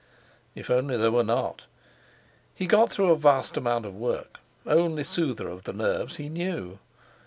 [0.55, 1.65] If only there were not!
[2.55, 6.79] He got through a vast amount of work, only soother of the nerves he knew.